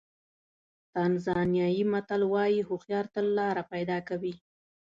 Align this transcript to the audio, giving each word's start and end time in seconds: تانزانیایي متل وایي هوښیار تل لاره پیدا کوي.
تانزانیایي 0.93 1.83
متل 1.91 2.21
وایي 2.31 2.61
هوښیار 2.67 3.05
تل 3.13 3.25
لاره 3.37 3.63
پیدا 3.71 3.97
کوي. 4.09 4.33